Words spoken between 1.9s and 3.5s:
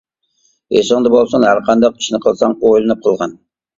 ئىشنى قىلساڭ ئويلىنىپ قىلغىن.